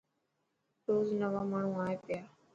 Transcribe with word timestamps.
روز 0.89 1.07
نوا 1.19 1.41
ماڻهو 1.51 1.77
آئي 1.85 1.95
پيا. 2.05 2.21